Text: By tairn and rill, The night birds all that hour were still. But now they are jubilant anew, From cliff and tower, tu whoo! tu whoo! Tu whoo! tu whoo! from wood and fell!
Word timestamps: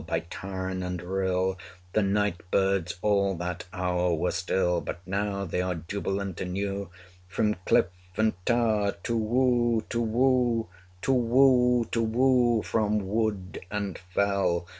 By 0.07 0.21
tairn 0.21 0.81
and 0.81 0.99
rill, 0.99 1.59
The 1.93 2.01
night 2.01 2.41
birds 2.49 2.95
all 3.03 3.35
that 3.35 3.65
hour 3.71 4.11
were 4.15 4.31
still. 4.31 4.81
But 4.81 4.99
now 5.05 5.45
they 5.45 5.61
are 5.61 5.75
jubilant 5.75 6.41
anew, 6.41 6.89
From 7.27 7.53
cliff 7.67 7.85
and 8.17 8.33
tower, 8.43 8.93
tu 9.03 9.15
whoo! 9.15 9.83
tu 9.91 10.01
whoo! 10.01 10.69
Tu 11.03 11.13
whoo! 11.13 11.85
tu 11.91 12.01
whoo! 12.01 12.63
from 12.63 13.07
wood 13.07 13.61
and 13.69 13.99
fell! 13.99 14.65